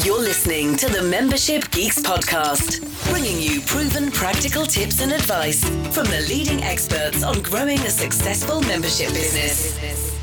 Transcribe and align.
You're 0.00 0.20
listening 0.20 0.74
to 0.78 0.88
the 0.88 1.02
Membership 1.02 1.70
Geeks 1.70 2.00
podcast, 2.00 2.80
bringing 3.10 3.38
you 3.38 3.60
proven 3.60 4.10
practical 4.10 4.64
tips 4.64 5.02
and 5.02 5.12
advice 5.12 5.62
from 5.94 6.06
the 6.06 6.24
leading 6.30 6.62
experts 6.62 7.22
on 7.22 7.42
growing 7.42 7.78
a 7.80 7.90
successful 7.90 8.62
membership 8.62 9.08
business. 9.10 10.18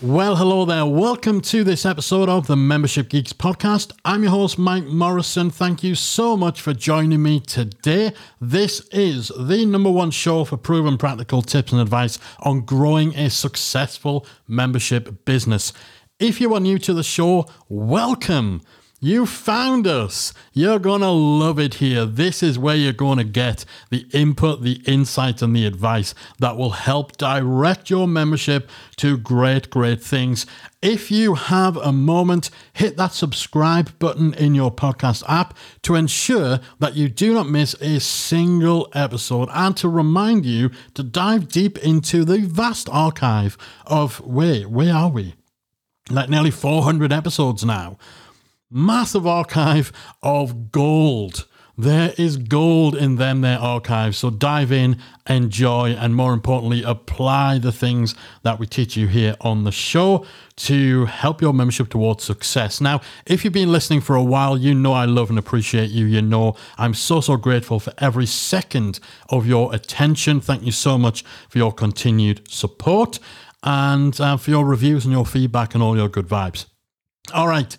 Well, 0.00 0.36
hello 0.36 0.64
there. 0.64 0.86
Welcome 0.86 1.40
to 1.40 1.64
this 1.64 1.84
episode 1.84 2.28
of 2.28 2.46
the 2.46 2.56
Membership 2.56 3.08
Geeks 3.08 3.32
podcast. 3.32 3.92
I'm 4.04 4.22
your 4.22 4.30
host, 4.30 4.56
Mike 4.56 4.84
Morrison. 4.84 5.50
Thank 5.50 5.82
you 5.82 5.96
so 5.96 6.36
much 6.36 6.60
for 6.60 6.72
joining 6.72 7.24
me 7.24 7.40
today. 7.40 8.12
This 8.40 8.86
is 8.92 9.32
the 9.36 9.66
number 9.66 9.90
one 9.90 10.12
show 10.12 10.44
for 10.44 10.56
proven 10.56 10.96
practical 10.96 11.42
tips 11.42 11.72
and 11.72 11.80
advice 11.80 12.20
on 12.38 12.60
growing 12.60 13.16
a 13.16 13.30
successful 13.30 14.24
membership 14.46 15.24
business. 15.24 15.72
If 16.20 16.40
you 16.40 16.54
are 16.54 16.60
new 16.60 16.78
to 16.78 16.94
the 16.94 17.02
show, 17.02 17.46
welcome. 17.68 18.62
You 19.04 19.26
found 19.26 19.88
us. 19.88 20.32
You're 20.52 20.78
going 20.78 21.00
to 21.00 21.10
love 21.10 21.58
it 21.58 21.74
here. 21.74 22.06
This 22.06 22.40
is 22.40 22.56
where 22.56 22.76
you're 22.76 22.92
going 22.92 23.18
to 23.18 23.24
get 23.24 23.64
the 23.90 24.06
input, 24.12 24.62
the 24.62 24.80
insight, 24.86 25.42
and 25.42 25.56
the 25.56 25.66
advice 25.66 26.14
that 26.38 26.56
will 26.56 26.70
help 26.70 27.16
direct 27.16 27.90
your 27.90 28.06
membership 28.06 28.70
to 28.98 29.16
great, 29.16 29.70
great 29.70 30.00
things. 30.00 30.46
If 30.80 31.10
you 31.10 31.34
have 31.34 31.76
a 31.78 31.90
moment, 31.90 32.48
hit 32.74 32.96
that 32.96 33.10
subscribe 33.10 33.98
button 33.98 34.34
in 34.34 34.54
your 34.54 34.70
podcast 34.70 35.24
app 35.28 35.56
to 35.82 35.96
ensure 35.96 36.60
that 36.78 36.94
you 36.94 37.08
do 37.08 37.34
not 37.34 37.48
miss 37.48 37.74
a 37.80 37.98
single 37.98 38.88
episode 38.94 39.48
and 39.52 39.76
to 39.78 39.88
remind 39.88 40.46
you 40.46 40.70
to 40.94 41.02
dive 41.02 41.48
deep 41.48 41.76
into 41.78 42.24
the 42.24 42.38
vast 42.42 42.88
archive 42.88 43.58
of, 43.84 44.20
wait, 44.20 44.70
where 44.70 44.94
are 44.94 45.10
we? 45.10 45.34
Like 46.08 46.28
nearly 46.28 46.52
400 46.52 47.12
episodes 47.12 47.64
now 47.64 47.98
massive 48.72 49.26
archive 49.26 49.92
of 50.22 50.72
gold. 50.72 51.46
There 51.76 52.12
is 52.18 52.36
gold 52.36 52.94
in 52.94 53.16
them, 53.16 53.40
their 53.40 53.58
archives. 53.58 54.18
So 54.18 54.28
dive 54.28 54.70
in, 54.70 54.98
enjoy, 55.28 55.92
and 55.92 56.14
more 56.14 56.34
importantly, 56.34 56.82
apply 56.82 57.58
the 57.58 57.72
things 57.72 58.14
that 58.42 58.58
we 58.58 58.66
teach 58.66 58.94
you 58.94 59.06
here 59.08 59.36
on 59.40 59.64
the 59.64 59.72
show 59.72 60.26
to 60.56 61.06
help 61.06 61.40
your 61.40 61.54
membership 61.54 61.88
towards 61.88 62.24
success. 62.24 62.80
Now, 62.80 63.00
if 63.24 63.42
you've 63.42 63.54
been 63.54 63.72
listening 63.72 64.02
for 64.02 64.14
a 64.14 64.22
while, 64.22 64.58
you 64.58 64.74
know 64.74 64.92
I 64.92 65.06
love 65.06 65.30
and 65.30 65.38
appreciate 65.38 65.90
you. 65.90 66.04
You 66.04 66.20
know 66.20 66.56
I'm 66.76 66.92
so, 66.92 67.22
so 67.22 67.38
grateful 67.38 67.80
for 67.80 67.94
every 67.98 68.26
second 68.26 69.00
of 69.30 69.46
your 69.46 69.74
attention. 69.74 70.42
Thank 70.42 70.64
you 70.64 70.72
so 70.72 70.98
much 70.98 71.24
for 71.48 71.56
your 71.56 71.72
continued 71.72 72.50
support 72.50 73.18
and 73.62 74.20
uh, 74.20 74.36
for 74.36 74.50
your 74.50 74.66
reviews 74.66 75.06
and 75.06 75.12
your 75.12 75.24
feedback 75.24 75.74
and 75.74 75.82
all 75.82 75.96
your 75.96 76.08
good 76.08 76.28
vibes. 76.28 76.66
All 77.32 77.48
right 77.48 77.78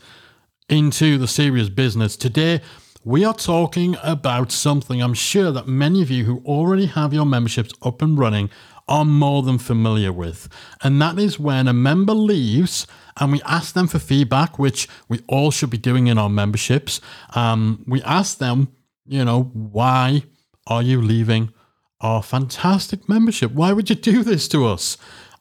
into 0.69 1.17
the 1.17 1.27
serious 1.27 1.69
business. 1.69 2.15
Today, 2.15 2.61
we 3.03 3.25
are 3.25 3.33
talking 3.33 3.97
about 4.01 4.51
something 4.51 5.01
I'm 5.01 5.13
sure 5.13 5.51
that 5.51 5.67
many 5.67 6.01
of 6.01 6.09
you 6.09 6.23
who 6.23 6.41
already 6.45 6.85
have 6.85 7.13
your 7.13 7.25
memberships 7.25 7.73
up 7.81 8.01
and 8.01 8.17
running 8.17 8.49
are 8.87 9.05
more 9.05 9.43
than 9.43 9.57
familiar 9.57 10.11
with. 10.11 10.47
And 10.81 11.01
that 11.01 11.19
is 11.19 11.39
when 11.39 11.67
a 11.67 11.73
member 11.73 12.13
leaves 12.13 12.87
and 13.17 13.31
we 13.31 13.41
ask 13.43 13.73
them 13.73 13.87
for 13.87 13.99
feedback, 13.99 14.57
which 14.57 14.87
we 15.07 15.19
all 15.27 15.51
should 15.51 15.69
be 15.69 15.77
doing 15.77 16.07
in 16.07 16.17
our 16.17 16.29
memberships. 16.29 16.99
Um, 17.35 17.83
we 17.87 18.01
ask 18.03 18.37
them, 18.37 18.69
you 19.05 19.23
know, 19.23 19.43
why 19.53 20.23
are 20.67 20.81
you 20.81 21.01
leaving 21.01 21.53
our 22.01 22.23
fantastic 22.23 23.07
membership? 23.07 23.51
Why 23.51 23.73
would 23.73 23.89
you 23.89 23.95
do 23.95 24.23
this 24.23 24.47
to 24.49 24.65
us? 24.65 24.97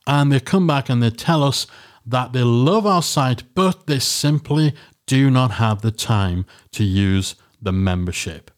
And 0.06 0.32
they 0.32 0.40
come 0.40 0.66
back 0.66 0.88
and 0.88 1.02
they 1.02 1.10
tell 1.10 1.42
us 1.42 1.66
that 2.04 2.32
they 2.32 2.42
love 2.42 2.86
our 2.86 3.02
site, 3.02 3.44
but 3.54 3.86
they 3.86 4.00
simply 4.00 4.74
do 5.06 5.30
not 5.30 5.52
have 5.52 5.82
the 5.82 5.90
time 5.90 6.46
to 6.72 6.84
use 6.84 7.34
the 7.60 7.72
membership. 7.72 8.50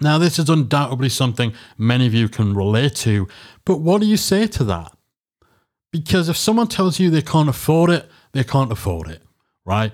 Now, 0.00 0.18
this 0.18 0.38
is 0.38 0.48
undoubtedly 0.48 1.08
something 1.08 1.54
many 1.78 2.06
of 2.06 2.14
you 2.14 2.28
can 2.28 2.54
relate 2.54 2.94
to, 2.96 3.28
but 3.64 3.78
what 3.78 4.00
do 4.00 4.06
you 4.06 4.16
say 4.16 4.46
to 4.46 4.64
that? 4.64 4.92
Because 5.90 6.28
if 6.28 6.36
someone 6.36 6.68
tells 6.68 7.00
you 7.00 7.08
they 7.08 7.22
can't 7.22 7.48
afford 7.48 7.90
it, 7.90 8.10
they 8.32 8.44
can't 8.44 8.70
afford 8.70 9.08
it, 9.08 9.22
right? 9.64 9.92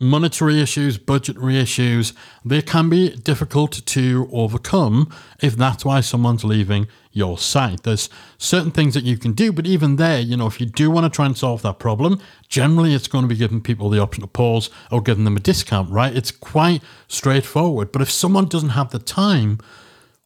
Monetary 0.00 0.60
issues, 0.60 0.98
budgetary 0.98 1.58
issues, 1.58 2.14
they 2.44 2.60
can 2.60 2.88
be 2.88 3.10
difficult 3.10 3.84
to 3.86 4.28
overcome 4.32 5.12
if 5.40 5.56
that's 5.56 5.84
why 5.84 6.00
someone's 6.00 6.44
leaving 6.44 6.88
your 7.12 7.38
site. 7.38 7.84
There's 7.84 8.10
certain 8.36 8.72
things 8.72 8.94
that 8.94 9.04
you 9.04 9.16
can 9.16 9.32
do, 9.32 9.52
but 9.52 9.66
even 9.66 9.96
there, 9.96 10.20
you 10.20 10.36
know, 10.36 10.46
if 10.46 10.60
you 10.60 10.66
do 10.66 10.90
want 10.90 11.04
to 11.04 11.14
try 11.14 11.26
and 11.26 11.36
solve 11.36 11.62
that 11.62 11.78
problem, 11.78 12.20
generally 12.48 12.92
it's 12.92 13.06
going 13.06 13.22
to 13.22 13.28
be 13.28 13.36
giving 13.36 13.60
people 13.60 13.88
the 13.88 14.00
option 14.00 14.22
to 14.22 14.26
pause 14.26 14.68
or 14.90 15.00
giving 15.00 15.24
them 15.24 15.36
a 15.36 15.40
discount, 15.40 15.90
right? 15.90 16.16
It's 16.16 16.32
quite 16.32 16.82
straightforward. 17.06 17.92
But 17.92 18.02
if 18.02 18.10
someone 18.10 18.46
doesn't 18.46 18.70
have 18.70 18.90
the 18.90 18.98
time, 18.98 19.58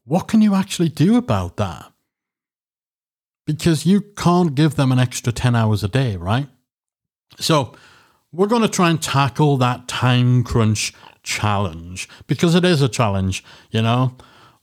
what 0.04 0.28
can 0.28 0.40
you 0.40 0.54
actually 0.54 0.88
do 0.88 1.16
about 1.16 1.58
that? 1.58 1.92
Because 3.46 3.84
you 3.84 4.00
can't 4.00 4.54
give 4.54 4.76
them 4.76 4.92
an 4.92 4.98
extra 4.98 5.32
10 5.32 5.54
hours 5.54 5.84
a 5.84 5.88
day, 5.88 6.16
right? 6.16 6.48
So, 7.38 7.74
we're 8.32 8.46
going 8.46 8.62
to 8.62 8.68
try 8.68 8.90
and 8.90 9.00
tackle 9.00 9.56
that 9.58 9.88
time 9.88 10.44
crunch 10.44 10.92
challenge 11.22 12.08
because 12.26 12.54
it 12.54 12.64
is 12.64 12.82
a 12.82 12.88
challenge, 12.88 13.44
you 13.70 13.82
know. 13.82 14.14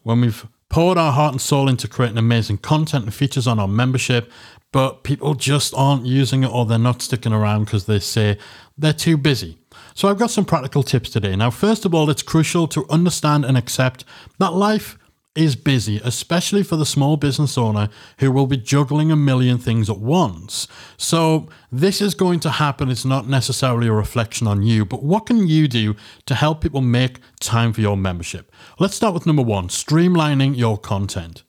When 0.03 0.21
we've 0.21 0.45
poured 0.69 0.97
our 0.97 1.11
heart 1.11 1.33
and 1.33 1.41
soul 1.41 1.67
into 1.67 1.87
creating 1.87 2.17
amazing 2.17 2.59
content 2.59 3.05
and 3.05 3.13
features 3.13 3.47
on 3.47 3.59
our 3.59 3.67
membership, 3.67 4.31
but 4.71 5.03
people 5.03 5.33
just 5.33 5.73
aren't 5.75 6.05
using 6.05 6.43
it 6.43 6.51
or 6.51 6.65
they're 6.65 6.77
not 6.77 7.01
sticking 7.01 7.33
around 7.33 7.65
because 7.65 7.85
they 7.85 7.99
say 7.99 8.37
they're 8.77 8.93
too 8.93 9.17
busy. 9.17 9.57
So 9.93 10.09
I've 10.09 10.19
got 10.19 10.31
some 10.31 10.45
practical 10.45 10.83
tips 10.83 11.09
today. 11.09 11.35
Now, 11.35 11.49
first 11.49 11.85
of 11.85 11.95
all, 11.95 12.09
it's 12.09 12.21
crucial 12.21 12.67
to 12.67 12.85
understand 12.89 13.45
and 13.45 13.57
accept 13.57 14.03
that 14.37 14.53
life 14.53 14.97
is 15.35 15.55
busy, 15.55 15.99
especially 16.03 16.63
for 16.63 16.77
the 16.77 16.85
small 16.85 17.17
business 17.17 17.57
owner 17.57 17.89
who 18.19 18.31
will 18.31 18.47
be 18.47 18.57
juggling 18.57 19.11
a 19.11 19.15
million 19.15 19.57
things 19.57 19.89
at 19.89 19.99
once. 19.99 20.67
So, 20.97 21.49
this 21.71 22.01
is 22.01 22.15
going 22.15 22.39
to 22.41 22.51
happen. 22.51 22.89
It's 22.89 23.05
not 23.05 23.27
necessarily 23.27 23.87
a 23.87 23.93
reflection 23.93 24.47
on 24.47 24.63
you, 24.63 24.85
but 24.85 25.03
what 25.03 25.25
can 25.25 25.47
you 25.47 25.67
do 25.67 25.95
to 26.25 26.35
help 26.35 26.61
people 26.61 26.81
make 26.81 27.19
time 27.39 27.73
for 27.73 27.81
your 27.81 27.97
membership? 27.97 28.51
Let's 28.79 28.95
start 28.95 29.13
with 29.13 29.25
number 29.25 29.43
one 29.43 29.67
streamlining 29.67 30.57
your 30.57 30.77
content. 30.77 31.43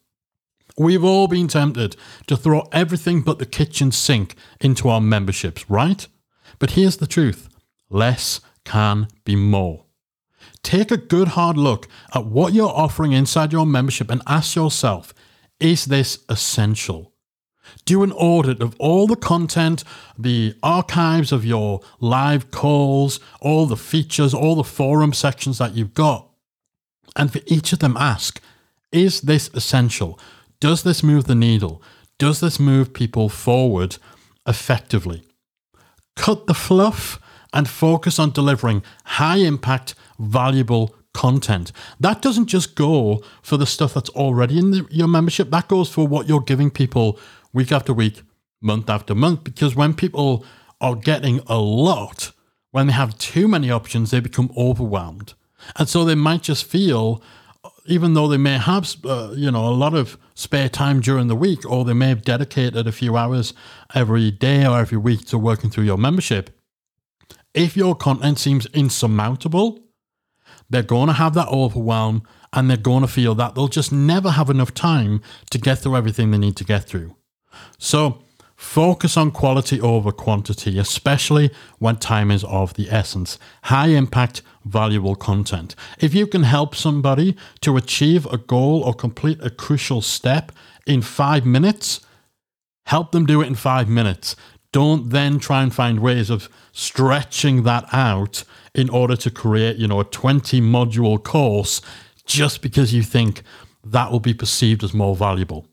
We've 0.79 1.05
all 1.05 1.27
been 1.27 1.49
tempted 1.49 1.97
to 2.27 2.37
throw 2.37 2.69
everything 2.71 3.23
but 3.23 3.39
the 3.39 3.47
kitchen 3.47 3.93
sink 3.93 4.35
into 4.61 4.89
our 4.91 5.01
memberships, 5.01 5.71
right? 5.71 6.07
But 6.59 6.73
here's 6.73 6.99
the 6.99 7.07
truth 7.07 7.49
less 7.89 8.41
can 8.65 9.09
be 9.25 9.37
more. 9.37 9.86
Take 10.63 10.91
a 10.91 10.97
good 10.97 11.29
hard 11.29 11.57
look 11.57 11.89
at 12.15 12.27
what 12.27 12.53
you're 12.53 12.69
offering 12.69 13.13
inside 13.13 13.53
your 13.53 13.67
membership 13.67 14.11
and 14.11 14.23
ask 14.27 14.57
yourself 14.57 15.15
is 15.59 15.87
this 15.87 16.19
essential? 16.29 17.13
Do 17.85 18.03
an 18.03 18.13
audit 18.13 18.61
of 18.61 18.77
all 18.79 19.07
the 19.07 19.17
content, 19.17 19.85
the 20.19 20.55
archives 20.63 21.33
of 21.33 21.45
your 21.45 21.81
live 21.99 22.51
calls, 22.51 23.21
all 23.41 23.67
the 23.67 23.77
features, 23.77 24.35
all 24.35 24.55
the 24.55 24.65
forum 24.65 25.13
sections 25.13 25.59
that 25.59 25.75
you've 25.75 25.95
got. 25.95 26.29
And 27.17 27.33
for 27.33 27.41
each 27.47 27.73
of 27.73 27.79
them, 27.79 27.97
ask 27.97 28.41
is 28.93 29.23
this 29.23 29.51
essential? 29.53 30.19
Does 30.61 30.83
this 30.83 31.03
move 31.03 31.25
the 31.25 31.35
needle? 31.35 31.83
Does 32.19 32.41
this 32.41 32.59
move 32.59 32.95
people 32.95 33.29
forward 33.29 33.99
effectively? 34.47 35.25
Cut 36.15 36.47
the 36.47 36.55
fluff 36.55 37.21
and 37.53 37.69
focus 37.69 38.19
on 38.19 38.31
delivering 38.31 38.83
high 39.05 39.37
impact, 39.37 39.95
valuable 40.19 40.95
content. 41.13 41.73
That 41.99 42.21
doesn't 42.21 42.47
just 42.47 42.75
go 42.75 43.23
for 43.43 43.57
the 43.57 43.67
stuff 43.67 43.95
that's 43.95 44.11
already 44.11 44.59
in 44.59 44.71
the, 44.71 44.87
your 44.91 45.09
membership, 45.09 45.51
that 45.51 45.69
goes 45.69 45.89
for 45.89 46.07
what 46.07 46.29
you're 46.29 46.41
giving 46.41 46.71
people 46.71 47.19
week 47.53 47.73
after 47.73 47.95
week, 47.95 48.23
month 48.61 48.91
after 48.91 49.15
month. 49.15 49.45
Because 49.45 49.75
when 49.75 49.95
people 49.95 50.45
are 50.81 50.95
getting 50.95 51.41
a 51.47 51.59
lot, 51.59 52.33
when 52.71 52.89
they 52.89 52.93
have 52.93 53.17
too 53.17 53.49
many 53.49 53.71
options, 53.71 54.11
they 54.11 54.21
become 54.21 54.51
overwhelmed. 54.57 55.33
And 55.77 55.89
so 55.89 56.05
they 56.05 56.15
might 56.15 56.43
just 56.43 56.67
feel, 56.67 57.23
even 57.87 58.13
though 58.13 58.29
they 58.29 58.37
may 58.37 58.59
have, 58.59 58.95
uh, 59.05 59.33
you 59.35 59.51
know, 59.51 59.67
a 59.67 59.71
lot 59.71 59.95
of 59.95 60.19
spare 60.35 60.69
time 60.69 61.01
during 61.01 61.29
the 61.29 61.35
week, 61.35 61.65
or 61.65 61.85
they 61.85 61.95
may 61.95 62.09
have 62.09 62.23
dedicated 62.23 62.87
a 62.87 62.93
few 62.93 63.17
hours 63.17 63.55
every 63.95 64.31
day 64.31 64.67
or 64.67 64.79
every 64.79 64.99
week 64.99 65.25
to 65.29 65.39
working 65.39 65.71
through 65.71 65.85
your 65.85 65.97
membership. 65.97 66.51
If 67.55 67.75
your 67.75 67.95
content 67.95 68.39
seems 68.39 68.67
insurmountable, 68.75 69.86
they're 70.71 70.83
going 70.83 71.09
to 71.09 71.15
have 71.15 71.35
that 71.35 71.49
overwhelm 71.49 72.23
and 72.53 72.71
they're 72.71 72.77
going 72.77 73.03
to 73.03 73.09
feel 73.09 73.35
that 73.35 73.55
they'll 73.55 73.69
just 73.69 73.93
never 73.93 74.31
have 74.31 74.51
enough 74.51 74.73
time 74.75 75.21
to 75.51 75.59
get 75.59 75.79
through 75.79 75.97
everything 75.97 76.31
they 76.31 76.39
need 76.39 76.57
to 76.57 76.65
get 76.65 76.85
through. 76.85 77.15
So, 77.79 78.23
focus 78.57 79.17
on 79.17 79.31
quality 79.31 79.81
over 79.81 80.11
quantity, 80.11 80.79
especially 80.79 81.51
when 81.79 81.97
time 81.97 82.31
is 82.31 82.45
of 82.45 82.75
the 82.75 82.91
essence. 82.91 83.39
High 83.65 83.89
impact, 83.89 84.43
valuable 84.65 85.15
content. 85.15 85.75
If 85.99 86.15
you 86.15 86.27
can 86.27 86.43
help 86.43 86.75
somebody 86.75 87.37
to 87.61 87.77
achieve 87.77 88.27
a 88.27 88.39
goal 88.39 88.83
or 88.83 88.95
complete 88.95 89.39
a 89.43 89.51
crucial 89.51 90.01
step 90.01 90.53
in 90.87 91.03
five 91.03 91.45
minutes, 91.45 92.01
help 92.87 93.13
them 93.13 93.27
do 93.27 93.43
it 93.43 93.47
in 93.47 93.55
five 93.55 93.89
minutes. 93.89 94.37
Don't 94.73 95.11
then 95.11 95.39
try 95.39 95.63
and 95.63 95.75
find 95.75 96.01
ways 96.01 96.31
of 96.31 96.49
stretching 96.73 97.63
that 97.63 97.87
out 97.93 98.45
in 98.77 98.91
order 98.91 99.17
to 99.17 99.31
create, 99.31 99.79
you 99.79 99.89
know, 99.89 99.99
a 99.99 100.05
20 100.05 100.61
module 100.61 101.21
course 101.21 101.81
just 102.27 102.61
because 102.61 102.93
you 102.93 103.03
think 103.03 103.43
that 103.83 104.13
will 104.13 104.21
be 104.21 104.35
perceived 104.35 104.85
as 104.85 104.93
more 104.93 105.17
valuable. 105.17 105.67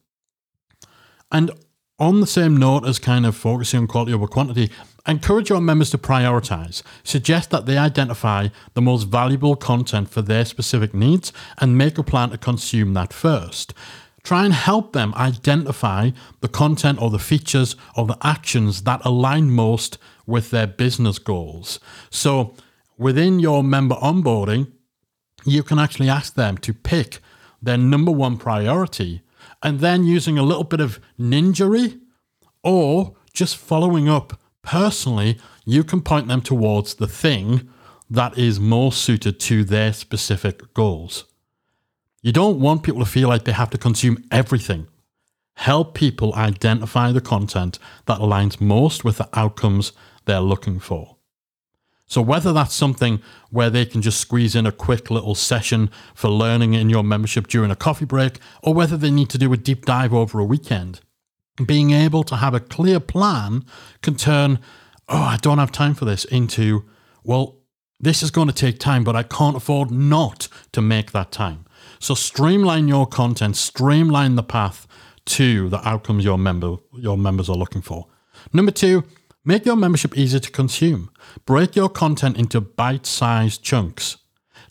And 1.32 1.52
on 2.00 2.22
the 2.22 2.28
same 2.28 2.56
note 2.56 2.88
as 2.88 3.00
kind 3.00 3.26
of 3.26 3.36
focusing 3.36 3.82
on 3.82 3.88
quality 3.88 4.14
over 4.14 4.28
quantity, 4.28 4.72
encourage 5.06 5.50
your 5.50 5.60
members 5.60 5.90
to 5.90 5.98
prioritize. 5.98 6.82
Suggest 7.04 7.50
that 7.50 7.66
they 7.66 7.78
identify 7.78 8.48
the 8.74 8.82
most 8.82 9.04
valuable 9.04 9.56
content 9.56 10.10
for 10.10 10.22
their 10.22 10.46
specific 10.46 10.94
needs 10.94 11.34
and 11.58 11.78
make 11.78 11.98
a 11.98 12.04
plan 12.04 12.30
to 12.30 12.38
consume 12.38 12.94
that 12.94 13.12
first. 13.12 13.74
Try 14.24 14.46
and 14.46 14.54
help 14.54 14.94
them 14.94 15.14
identify 15.16 16.12
the 16.40 16.48
content 16.48 17.02
or 17.02 17.10
the 17.10 17.20
features 17.20 17.76
or 17.98 18.08
the 18.08 18.18
actions 18.22 18.84
that 18.84 19.02
align 19.04 19.52
most 19.52 19.98
with 20.26 20.52
their 20.52 20.68
business 20.68 21.20
goals. 21.20 21.82
So 22.10 22.56
within 22.98 23.40
your 23.40 23.64
member 23.64 23.96
onboarding, 23.96 24.72
you 25.46 25.64
can 25.64 25.80
actually 25.80 26.10
ask 26.10 26.36
them 26.36 26.58
to 26.60 26.74
pick 26.74 27.20
their 27.62 27.78
number 27.78 28.12
one 28.12 28.38
priority 28.38 29.22
and 29.62 29.80
then 29.80 30.04
using 30.04 30.38
a 30.38 30.44
little 30.44 30.64
bit 30.64 30.82
of 30.82 31.00
ninjery 31.20 32.00
or 32.64 33.16
just 33.34 33.58
following 33.58 34.08
up 34.08 34.40
personally, 34.62 35.40
you 35.66 35.84
can 35.84 36.02
point 36.02 36.28
them 36.28 36.42
towards 36.42 36.96
the 36.96 37.08
thing 37.08 37.70
that 38.10 38.38
is 38.38 38.60
more 38.60 38.92
suited 38.92 39.40
to 39.40 39.64
their 39.64 39.94
specific 39.94 40.74
goals. 40.74 41.26
You 42.22 42.32
don't 42.32 42.60
want 42.60 42.84
people 42.84 43.04
to 43.04 43.10
feel 43.10 43.28
like 43.28 43.44
they 43.44 43.52
have 43.52 43.70
to 43.72 43.78
consume 43.78 44.24
everything. 44.32 44.88
Help 45.56 45.94
people 45.94 46.34
identify 46.36 47.12
the 47.12 47.22
content 47.22 47.80
that 48.06 48.20
aligns 48.20 48.62
most 48.62 49.04
with 49.04 49.18
the 49.18 49.30
outcomes 49.34 49.94
they're 50.26 50.40
looking 50.40 50.80
for. 50.80 51.18
So, 52.06 52.22
whether 52.22 52.54
that's 52.54 52.76
something 52.76 53.22
where 53.50 53.70
they 53.70 53.86
can 53.86 54.02
just 54.02 54.20
squeeze 54.20 54.56
in 54.56 54.66
a 54.66 54.72
quick 54.72 55.10
little 55.10 55.36
session 55.36 55.90
for 56.14 56.30
learning 56.30 56.74
in 56.74 56.90
your 56.90 57.04
membership 57.04 57.48
during 57.48 57.72
a 57.72 57.76
coffee 57.76 58.06
break, 58.06 58.40
or 58.62 58.74
whether 58.74 58.98
they 58.98 59.12
need 59.12 59.30
to 59.30 59.38
do 59.38 59.52
a 59.54 59.58
deep 59.58 59.86
dive 59.86 60.14
over 60.14 60.40
a 60.40 60.46
weekend, 60.46 61.00
being 61.66 61.92
able 61.92 62.24
to 62.24 62.36
have 62.36 62.54
a 62.54 62.60
clear 62.60 63.00
plan 63.00 63.64
can 64.02 64.16
turn, 64.16 64.60
oh, 65.08 65.22
I 65.22 65.38
don't 65.42 65.60
have 65.60 65.72
time 65.72 65.94
for 65.94 66.06
this, 66.06 66.26
into, 66.26 66.86
well, 67.24 67.60
this 68.00 68.22
is 68.22 68.32
going 68.32 68.48
to 68.48 68.54
take 68.54 68.80
time, 68.80 69.04
but 69.04 69.16
I 69.16 69.24
can't 69.24 69.56
afford 69.56 69.90
not 69.90 70.50
to 70.74 70.82
make 70.82 71.12
that 71.14 71.32
time. 71.32 71.66
So 72.00 72.16
streamline 72.16 72.88
your 72.88 73.08
content, 73.08 73.56
streamline 73.56 74.36
the 74.36 74.44
path 74.44 74.88
to 75.26 75.70
the 75.70 75.88
outcomes 75.88 76.26
your 76.26 76.38
member 76.38 76.76
your 76.94 77.18
members 77.18 77.50
are 77.50 77.56
looking 77.56 77.82
for. 77.82 78.08
Number 78.52 78.72
two, 78.72 79.06
make 79.46 79.66
your 79.66 79.76
membership 79.76 80.18
easy 80.18 80.40
to 80.40 80.52
consume. 80.52 81.10
Break 81.46 81.76
your 81.76 81.90
content 81.90 82.38
into 82.38 82.62
bite-sized 82.62 83.64
chunks. 83.64 84.18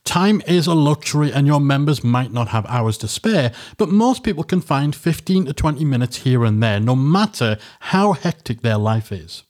Time 0.04 0.42
is 0.48 0.66
a 0.66 0.74
luxury 0.74 1.32
and 1.32 1.46
your 1.46 1.60
members 1.60 2.02
might 2.02 2.32
not 2.32 2.48
have 2.48 2.66
hours 2.66 2.98
to 2.98 3.08
spare, 3.08 3.52
but 3.76 3.88
most 3.88 4.24
people 4.24 4.42
can 4.42 4.60
find 4.60 4.96
15 4.96 5.46
to 5.46 5.52
20 5.52 5.84
minutes 5.84 6.19
here 6.19 6.44
and 6.44 6.62
there, 6.62 6.80
no 6.80 6.96
matter 6.96 7.56
how 7.80 8.12
hectic 8.12 8.62
their 8.62 8.78
life 8.78 9.12
is. 9.12 9.44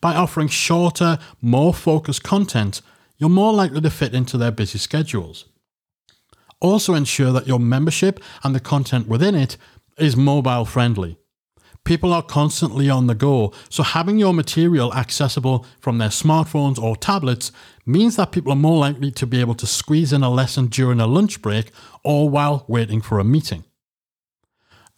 By 0.00 0.14
offering 0.14 0.48
shorter, 0.48 1.18
more 1.40 1.72
focused 1.72 2.22
content, 2.22 2.82
you're 3.16 3.30
more 3.30 3.52
likely 3.52 3.80
to 3.80 3.90
fit 3.90 4.14
into 4.14 4.36
their 4.36 4.50
busy 4.50 4.78
schedules. 4.78 5.46
Also, 6.60 6.94
ensure 6.94 7.32
that 7.32 7.46
your 7.46 7.60
membership 7.60 8.20
and 8.42 8.54
the 8.54 8.60
content 8.60 9.06
within 9.06 9.34
it 9.34 9.56
is 9.96 10.16
mobile 10.16 10.64
friendly. 10.64 11.16
People 11.84 12.12
are 12.12 12.22
constantly 12.22 12.90
on 12.90 13.06
the 13.06 13.14
go, 13.14 13.52
so 13.70 13.82
having 13.82 14.18
your 14.18 14.34
material 14.34 14.92
accessible 14.94 15.64
from 15.80 15.98
their 15.98 16.10
smartphones 16.10 16.78
or 16.78 16.96
tablets 16.96 17.50
means 17.86 18.16
that 18.16 18.32
people 18.32 18.52
are 18.52 18.56
more 18.56 18.78
likely 18.78 19.10
to 19.12 19.26
be 19.26 19.40
able 19.40 19.54
to 19.54 19.66
squeeze 19.66 20.12
in 20.12 20.22
a 20.22 20.30
lesson 20.30 20.66
during 20.66 21.00
a 21.00 21.06
lunch 21.06 21.40
break 21.40 21.70
or 22.04 22.28
while 22.28 22.64
waiting 22.68 23.00
for 23.00 23.18
a 23.18 23.24
meeting. 23.24 23.64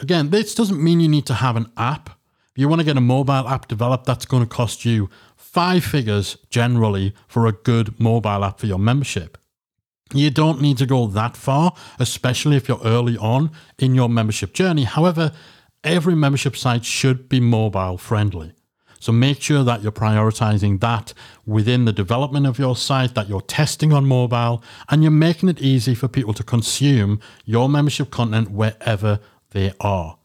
Again, 0.00 0.30
this 0.30 0.54
doesn't 0.54 0.82
mean 0.82 0.98
you 0.98 1.08
need 1.08 1.26
to 1.26 1.34
have 1.34 1.56
an 1.56 1.70
app. 1.76 2.10
If 2.50 2.58
you 2.60 2.68
want 2.68 2.80
to 2.80 2.84
get 2.84 2.96
a 2.96 3.02
mobile 3.02 3.48
app 3.48 3.68
developed, 3.68 4.06
that's 4.06 4.24
going 4.24 4.42
to 4.42 4.48
cost 4.48 4.84
you 4.84 5.08
five 5.36 5.84
figures 5.84 6.38
generally 6.48 7.14
for 7.28 7.46
a 7.46 7.52
good 7.52 8.00
mobile 8.00 8.44
app 8.44 8.58
for 8.58 8.66
your 8.66 8.78
membership. 8.78 9.38
You 10.12 10.30
don't 10.30 10.60
need 10.60 10.78
to 10.78 10.86
go 10.86 11.06
that 11.06 11.36
far, 11.36 11.74
especially 11.98 12.56
if 12.56 12.68
you're 12.68 12.80
early 12.84 13.16
on 13.16 13.52
in 13.78 13.94
your 13.94 14.08
membership 14.08 14.52
journey. 14.54 14.84
However, 14.84 15.32
every 15.84 16.14
membership 16.14 16.56
site 16.56 16.84
should 16.84 17.28
be 17.28 17.40
mobile 17.40 17.98
friendly. 17.98 18.52
So 19.00 19.12
make 19.12 19.40
sure 19.40 19.64
that 19.64 19.82
you're 19.82 19.92
prioritizing 19.92 20.80
that 20.80 21.14
within 21.46 21.86
the 21.86 21.92
development 21.92 22.46
of 22.46 22.58
your 22.58 22.76
site, 22.76 23.14
that 23.14 23.30
you're 23.30 23.40
testing 23.40 23.94
on 23.94 24.04
mobile, 24.04 24.62
and 24.90 25.02
you're 25.02 25.10
making 25.10 25.48
it 25.48 25.60
easy 25.60 25.94
for 25.94 26.06
people 26.06 26.34
to 26.34 26.42
consume 26.42 27.18
your 27.46 27.68
membership 27.68 28.10
content 28.10 28.50
wherever 28.50 29.18
they 29.52 29.72
are. 29.80 30.18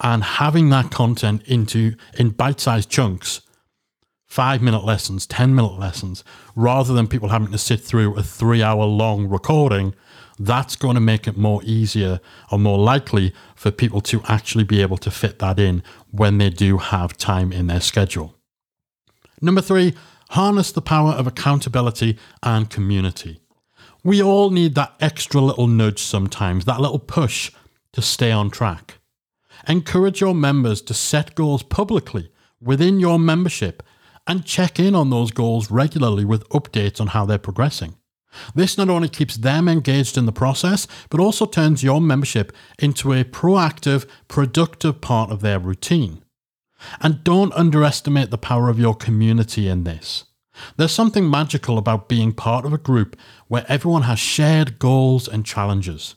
And 0.00 0.24
having 0.24 0.70
that 0.70 0.90
content 0.90 1.42
into 1.44 1.94
in 2.18 2.30
bite-sized 2.30 2.90
chunks, 2.90 3.42
five 4.26 4.60
minute 4.60 4.84
lessons, 4.84 5.24
10 5.28 5.54
minute 5.54 5.78
lessons, 5.78 6.24
rather 6.56 6.92
than 6.92 7.06
people 7.06 7.28
having 7.28 7.52
to 7.52 7.58
sit 7.58 7.80
through 7.80 8.16
a 8.16 8.24
three 8.24 8.62
hour 8.62 8.84
long 8.84 9.28
recording 9.28 9.94
that's 10.38 10.76
going 10.76 10.94
to 10.94 11.00
make 11.00 11.26
it 11.26 11.36
more 11.36 11.60
easier 11.64 12.20
or 12.50 12.58
more 12.58 12.78
likely 12.78 13.32
for 13.54 13.70
people 13.70 14.00
to 14.02 14.22
actually 14.28 14.64
be 14.64 14.82
able 14.82 14.98
to 14.98 15.10
fit 15.10 15.38
that 15.38 15.58
in 15.58 15.82
when 16.10 16.38
they 16.38 16.50
do 16.50 16.78
have 16.78 17.16
time 17.16 17.52
in 17.52 17.66
their 17.66 17.80
schedule. 17.80 18.34
Number 19.40 19.60
three, 19.60 19.94
harness 20.30 20.72
the 20.72 20.82
power 20.82 21.12
of 21.12 21.26
accountability 21.26 22.18
and 22.42 22.68
community. 22.70 23.40
We 24.02 24.22
all 24.22 24.50
need 24.50 24.74
that 24.74 24.94
extra 25.00 25.40
little 25.40 25.66
nudge 25.66 26.00
sometimes, 26.00 26.64
that 26.64 26.80
little 26.80 26.98
push 26.98 27.50
to 27.92 28.02
stay 28.02 28.30
on 28.30 28.50
track. 28.50 28.98
Encourage 29.66 30.20
your 30.20 30.34
members 30.34 30.80
to 30.82 30.94
set 30.94 31.34
goals 31.34 31.62
publicly 31.62 32.30
within 32.60 33.00
your 33.00 33.18
membership 33.18 33.82
and 34.26 34.44
check 34.44 34.78
in 34.78 34.94
on 34.94 35.10
those 35.10 35.30
goals 35.30 35.70
regularly 35.70 36.24
with 36.24 36.48
updates 36.50 37.00
on 37.00 37.08
how 37.08 37.24
they're 37.24 37.38
progressing. 37.38 37.96
This 38.54 38.76
not 38.76 38.88
only 38.88 39.08
keeps 39.08 39.36
them 39.36 39.68
engaged 39.68 40.18
in 40.18 40.26
the 40.26 40.32
process, 40.32 40.86
but 41.10 41.20
also 41.20 41.46
turns 41.46 41.82
your 41.82 42.00
membership 42.00 42.52
into 42.78 43.12
a 43.12 43.24
proactive, 43.24 44.06
productive 44.28 45.00
part 45.00 45.30
of 45.30 45.40
their 45.40 45.58
routine. 45.58 46.22
And 47.00 47.24
don't 47.24 47.54
underestimate 47.54 48.30
the 48.30 48.38
power 48.38 48.68
of 48.68 48.78
your 48.78 48.94
community 48.94 49.68
in 49.68 49.84
this. 49.84 50.24
There's 50.76 50.92
something 50.92 51.28
magical 51.28 51.78
about 51.78 52.08
being 52.08 52.32
part 52.32 52.64
of 52.64 52.72
a 52.72 52.78
group 52.78 53.16
where 53.48 53.66
everyone 53.68 54.02
has 54.02 54.18
shared 54.18 54.78
goals 54.78 55.28
and 55.28 55.44
challenges. 55.44 56.14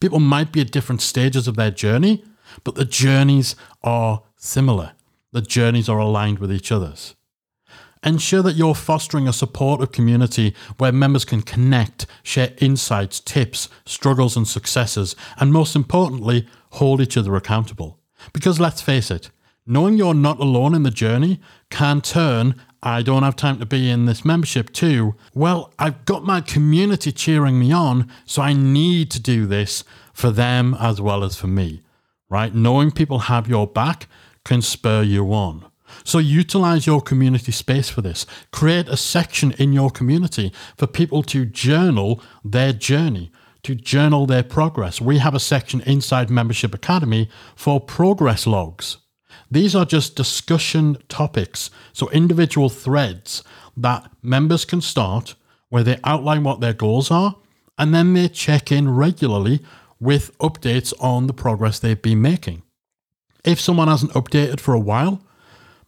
People 0.00 0.20
might 0.20 0.52
be 0.52 0.60
at 0.60 0.70
different 0.70 1.00
stages 1.00 1.48
of 1.48 1.56
their 1.56 1.70
journey, 1.70 2.24
but 2.64 2.74
the 2.74 2.84
journeys 2.84 3.56
are 3.82 4.22
similar. 4.36 4.92
The 5.32 5.42
journeys 5.42 5.88
are 5.88 5.98
aligned 5.98 6.38
with 6.38 6.52
each 6.52 6.72
other's. 6.72 7.14
Ensure 8.04 8.42
that 8.42 8.56
you're 8.56 8.74
fostering 8.74 9.26
a 9.26 9.32
supportive 9.32 9.92
community 9.92 10.54
where 10.78 10.92
members 10.92 11.24
can 11.24 11.42
connect, 11.42 12.06
share 12.22 12.52
insights, 12.58 13.20
tips, 13.20 13.68
struggles, 13.84 14.36
and 14.36 14.46
successes, 14.46 15.16
and 15.38 15.52
most 15.52 15.74
importantly, 15.74 16.46
hold 16.72 17.00
each 17.00 17.16
other 17.16 17.34
accountable. 17.34 17.98
Because 18.32 18.60
let's 18.60 18.82
face 18.82 19.10
it, 19.10 19.30
knowing 19.66 19.96
you're 19.96 20.14
not 20.14 20.40
alone 20.40 20.74
in 20.74 20.82
the 20.82 20.90
journey 20.90 21.40
can 21.70 22.00
turn 22.00 22.54
I 22.82 23.02
don't 23.02 23.24
have 23.24 23.34
time 23.34 23.58
to 23.58 23.66
be 23.66 23.90
in 23.90 24.06
this 24.06 24.24
membership 24.24 24.72
too. 24.72 25.16
Well, 25.34 25.72
I've 25.78 26.04
got 26.04 26.24
my 26.24 26.40
community 26.40 27.10
cheering 27.10 27.58
me 27.58 27.72
on, 27.72 28.08
so 28.24 28.40
I 28.40 28.52
need 28.52 29.10
to 29.12 29.20
do 29.20 29.46
this 29.46 29.82
for 30.12 30.30
them 30.30 30.76
as 30.78 31.00
well 31.00 31.24
as 31.24 31.36
for 31.36 31.48
me, 31.48 31.82
right? 32.28 32.54
Knowing 32.54 32.92
people 32.92 33.20
have 33.20 33.48
your 33.48 33.66
back 33.66 34.06
can 34.44 34.62
spur 34.62 35.02
you 35.02 35.32
on. 35.32 35.64
So 36.04 36.18
utilize 36.18 36.86
your 36.86 37.00
community 37.00 37.52
space 37.52 37.88
for 37.88 38.02
this. 38.02 38.26
Create 38.50 38.88
a 38.88 38.96
section 38.96 39.52
in 39.52 39.72
your 39.72 39.90
community 39.90 40.52
for 40.76 40.86
people 40.86 41.22
to 41.24 41.44
journal 41.44 42.22
their 42.44 42.72
journey, 42.72 43.30
to 43.62 43.74
journal 43.74 44.26
their 44.26 44.42
progress. 44.42 45.00
We 45.00 45.18
have 45.18 45.34
a 45.34 45.40
section 45.40 45.80
inside 45.82 46.30
Membership 46.30 46.74
Academy 46.74 47.28
for 47.54 47.80
progress 47.80 48.46
logs. 48.46 48.98
These 49.50 49.74
are 49.74 49.84
just 49.84 50.16
discussion 50.16 50.98
topics, 51.08 51.70
so 51.92 52.10
individual 52.10 52.68
threads 52.68 53.42
that 53.76 54.10
members 54.22 54.64
can 54.64 54.80
start 54.80 55.34
where 55.70 55.82
they 55.82 55.98
outline 56.04 56.44
what 56.44 56.60
their 56.60 56.72
goals 56.72 57.10
are 57.10 57.36
and 57.78 57.94
then 57.94 58.12
they 58.12 58.28
check 58.28 58.72
in 58.72 58.90
regularly 58.90 59.60
with 60.00 60.36
updates 60.38 60.92
on 61.00 61.28
the 61.28 61.32
progress 61.32 61.78
they've 61.78 62.02
been 62.02 62.20
making. 62.20 62.62
If 63.44 63.60
someone 63.60 63.88
hasn't 63.88 64.12
updated 64.12 64.60
for 64.60 64.74
a 64.74 64.80
while, 64.80 65.22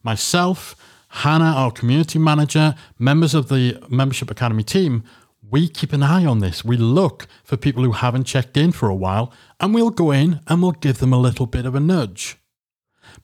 myself, 0.03 0.75
Hannah, 1.09 1.53
our 1.55 1.71
community 1.71 2.19
manager, 2.19 2.75
members 2.97 3.33
of 3.33 3.49
the 3.49 3.81
Membership 3.89 4.31
Academy 4.31 4.63
team, 4.63 5.03
we 5.49 5.67
keep 5.67 5.91
an 5.91 6.03
eye 6.03 6.25
on 6.25 6.39
this. 6.39 6.63
We 6.63 6.77
look 6.77 7.27
for 7.43 7.57
people 7.57 7.83
who 7.83 7.91
haven't 7.91 8.23
checked 8.23 8.55
in 8.55 8.71
for 8.71 8.87
a 8.87 8.95
while 8.95 9.33
and 9.59 9.73
we'll 9.73 9.89
go 9.89 10.11
in 10.11 10.39
and 10.47 10.61
we'll 10.61 10.71
give 10.71 10.99
them 10.99 11.11
a 11.11 11.19
little 11.19 11.45
bit 11.45 11.65
of 11.65 11.75
a 11.75 11.79
nudge. 11.79 12.37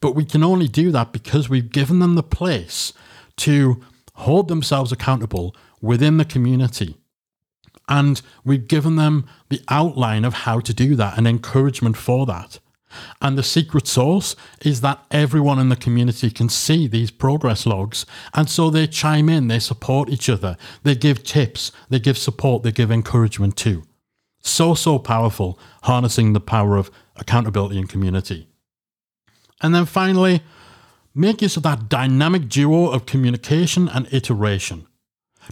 But 0.01 0.13
we 0.13 0.25
can 0.25 0.43
only 0.43 0.67
do 0.67 0.91
that 0.91 1.13
because 1.13 1.47
we've 1.47 1.71
given 1.71 1.99
them 1.99 2.15
the 2.15 2.23
place 2.23 2.91
to 3.37 3.81
hold 4.15 4.49
themselves 4.49 4.91
accountable 4.91 5.55
within 5.81 6.17
the 6.17 6.25
community. 6.25 6.97
And 7.87 8.21
we've 8.43 8.67
given 8.67 8.97
them 8.97 9.25
the 9.47 9.61
outline 9.69 10.25
of 10.25 10.33
how 10.33 10.59
to 10.59 10.73
do 10.73 10.95
that 10.95 11.17
and 11.17 11.25
encouragement 11.25 11.95
for 11.95 12.25
that. 12.25 12.59
And 13.21 13.37
the 13.37 13.43
secret 13.43 13.87
sauce 13.87 14.35
is 14.61 14.81
that 14.81 15.03
everyone 15.11 15.59
in 15.59 15.69
the 15.69 15.75
community 15.75 16.31
can 16.31 16.49
see 16.49 16.87
these 16.87 17.11
progress 17.11 17.65
logs. 17.65 18.05
And 18.33 18.49
so 18.49 18.69
they 18.69 18.87
chime 18.87 19.29
in, 19.29 19.47
they 19.47 19.59
support 19.59 20.09
each 20.09 20.29
other, 20.29 20.57
they 20.83 20.95
give 20.95 21.23
tips, 21.23 21.71
they 21.89 21.99
give 21.99 22.17
support, 22.17 22.63
they 22.63 22.71
give 22.71 22.91
encouragement 22.91 23.57
too. 23.57 23.83
So, 24.39 24.73
so 24.75 24.99
powerful, 24.99 25.59
harnessing 25.83 26.33
the 26.33 26.39
power 26.39 26.77
of 26.77 26.89
accountability 27.17 27.77
and 27.77 27.89
community. 27.89 28.47
And 29.61 29.73
then 29.75 29.85
finally, 29.85 30.41
make 31.13 31.41
use 31.41 31.57
of 31.57 31.63
that 31.63 31.89
dynamic 31.89 32.47
duo 32.47 32.89
of 32.89 33.05
communication 33.05 33.89
and 33.89 34.07
iteration. 34.13 34.87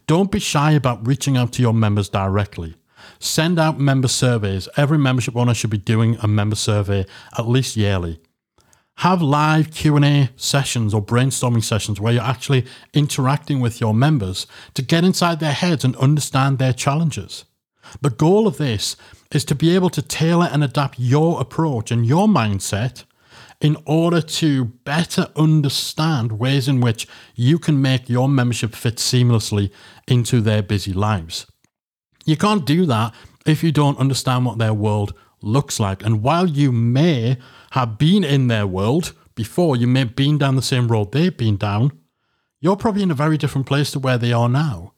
Don't 0.08 0.32
be 0.32 0.40
shy 0.40 0.72
about 0.72 1.06
reaching 1.06 1.38
out 1.38 1.52
to 1.54 1.62
your 1.62 1.74
members 1.74 2.10
directly. 2.10 2.76
Send 3.26 3.58
out 3.58 3.80
member 3.80 4.08
surveys. 4.08 4.70
Every 4.78 5.00
membership 5.00 5.36
owner 5.36 5.56
should 5.56 5.72
be 5.72 5.80
doing 5.80 6.16
a 6.22 6.28
member 6.28 6.56
survey 6.56 7.08
at 7.36 7.48
least 7.48 7.76
yearly. 7.76 8.20
Have 8.98 9.20
live 9.20 9.72
Q&A 9.72 10.30
sessions 10.36 10.94
or 10.94 11.04
brainstorming 11.04 11.64
sessions 11.64 12.00
where 12.00 12.14
you're 12.14 12.22
actually 12.22 12.68
interacting 12.94 13.62
with 13.62 13.82
your 13.82 13.96
members 13.96 14.46
to 14.76 14.84
get 14.84 15.04
inside 15.04 15.40
their 15.40 15.54
heads 15.54 15.84
and 15.84 15.96
understand 15.96 16.60
their 16.60 16.72
challenges. 16.72 17.46
The 18.00 18.12
goal 18.12 18.48
of 18.48 18.58
this 18.58 18.96
is 19.32 19.44
to 19.46 19.56
be 19.56 19.74
able 19.74 19.90
to 19.90 20.04
tailor 20.04 20.48
and 20.52 20.64
adapt 20.64 21.00
your 21.00 21.42
approach 21.42 21.90
and 21.90 22.06
your 22.06 22.28
mindset 22.28 23.06
in 23.60 23.76
order 23.88 24.22
to 24.22 24.66
better 24.66 25.30
understand 25.36 26.34
ways 26.34 26.68
in 26.68 26.80
which 26.80 27.08
you 27.34 27.58
can 27.58 27.82
make 27.82 28.08
your 28.08 28.30
membership 28.30 28.76
fit 28.76 28.98
seamlessly 28.98 29.72
into 30.08 30.42
their 30.42 30.62
busy 30.62 30.94
lives. 30.94 31.48
You 32.26 32.36
can't 32.36 32.66
do 32.66 32.86
that 32.88 33.14
if 33.46 33.64
you 33.64 33.72
don't 33.72 34.00
understand 34.00 34.46
what 34.46 34.58
their 34.58 34.74
world 34.74 35.14
looks 35.42 35.80
like. 35.80 36.04
And 36.04 36.24
while 36.24 36.48
you 36.48 36.72
may 36.72 37.38
have 37.72 37.98
been 37.98 38.24
in 38.24 38.48
their 38.48 38.68
world 38.68 39.14
before, 39.36 39.78
you 39.78 39.88
may 39.88 40.00
have 40.00 40.16
been 40.16 40.38
down 40.38 40.56
the 40.56 40.62
same 40.62 40.88
road 40.88 41.12
they've 41.12 41.36
been 41.36 41.58
down, 41.58 41.92
you're 42.60 42.76
probably 42.76 43.04
in 43.04 43.12
a 43.12 43.16
very 43.16 43.38
different 43.38 43.68
place 43.68 43.92
to 43.92 44.00
where 44.00 44.18
they 44.18 44.34
are 44.34 44.50
now. 44.50 44.94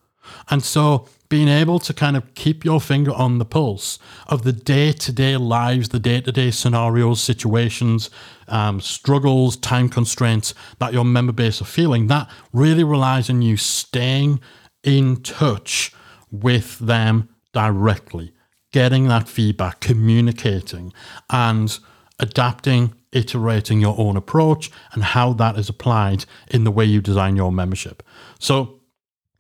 And 0.50 0.64
so 0.64 1.08
being 1.30 1.48
able 1.48 1.80
to 1.80 1.94
kind 1.94 2.16
of 2.16 2.34
keep 2.34 2.64
your 2.64 2.80
finger 2.80 3.12
on 3.12 3.38
the 3.38 3.46
pulse 3.46 4.00
of 4.28 4.44
the 4.44 4.54
day 4.54 4.92
to 4.94 5.12
day 5.12 5.36
lives, 5.38 5.90
the 5.90 6.00
day 6.00 6.22
to 6.22 6.32
day 6.32 6.52
scenarios, 6.52 7.22
situations, 7.22 8.10
um, 8.48 8.80
struggles, 8.80 9.58
time 9.58 9.90
constraints 9.90 10.54
that 10.80 10.94
your 10.94 11.06
member 11.06 11.34
base 11.34 11.62
are 11.62 11.66
feeling, 11.66 12.08
that 12.08 12.30
really 12.54 12.84
relies 12.84 13.30
on 13.30 13.42
you 13.42 13.58
staying 13.58 14.40
in 14.84 15.18
touch 15.18 15.94
with 16.32 16.80
them 16.80 17.30
directly, 17.54 18.34
getting 18.72 19.08
that 19.08 19.28
feedback, 19.28 19.80
communicating, 19.80 20.94
and 21.30 21.80
adapting, 22.20 22.94
iterating 23.12 23.80
your 23.80 23.96
own 23.98 24.18
approach 24.18 24.72
and 24.94 25.04
how 25.04 25.34
that 25.34 25.58
is 25.58 25.70
applied 25.70 26.26
in 26.50 26.64
the 26.64 26.72
way 26.72 26.86
you 26.86 27.02
design 27.02 27.36
your 27.36 27.52
membership. 27.52 28.04
So 28.40 28.80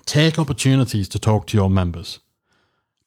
take 0.06 0.39
opportunities 0.39 1.10
to 1.10 1.20
talk 1.20 1.48
to 1.48 1.58
your 1.58 1.70
members. 1.70 2.20